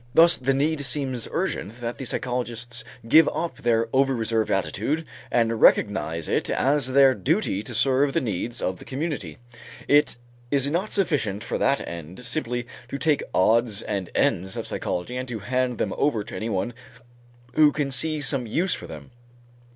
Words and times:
Thus 0.15 0.35
the 0.35 0.55
need 0.55 0.81
seems 0.81 1.27
urgent 1.31 1.79
that 1.79 1.99
the 1.99 2.05
psychologists 2.05 2.83
give 3.07 3.29
up 3.31 3.57
their 3.57 3.87
over 3.93 4.15
reserved 4.15 4.49
attitude 4.49 5.05
and 5.29 5.61
recognize 5.61 6.27
it 6.27 6.49
as 6.49 6.93
their 6.93 7.13
duty 7.13 7.61
to 7.61 7.75
serve 7.75 8.13
the 8.13 8.19
needs 8.19 8.63
of 8.63 8.79
the 8.79 8.83
community. 8.83 9.37
It 9.87 10.15
is 10.49 10.71
not 10.71 10.91
sufficient 10.91 11.43
for 11.43 11.59
that 11.59 11.87
end, 11.87 12.21
simply 12.21 12.65
to 12.87 12.97
take 12.97 13.21
odds 13.31 13.83
and 13.83 14.09
ends 14.15 14.57
of 14.57 14.65
psychology 14.65 15.15
and 15.17 15.27
to 15.27 15.37
hand 15.37 15.77
them 15.77 15.93
over 15.95 16.23
to 16.23 16.35
anyone 16.35 16.73
who 17.53 17.71
can 17.71 17.91
see 17.91 18.21
some 18.21 18.47
use 18.47 18.73
for 18.73 18.87
them. 18.87 19.11